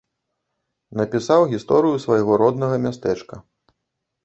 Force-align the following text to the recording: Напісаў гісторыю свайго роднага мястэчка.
Напісаў 1.01 1.41
гісторыю 1.53 2.01
свайго 2.07 2.41
роднага 2.45 2.83
мястэчка. 2.89 3.35